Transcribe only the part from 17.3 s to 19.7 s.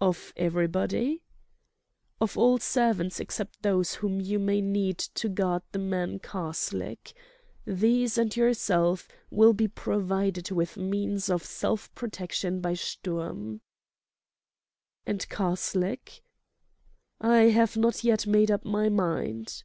have not yet made up my mind."